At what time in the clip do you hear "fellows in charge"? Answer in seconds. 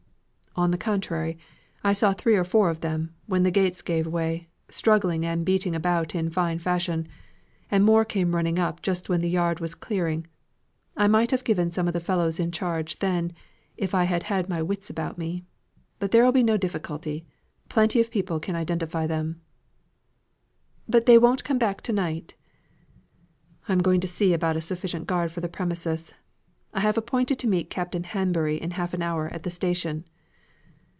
12.01-12.99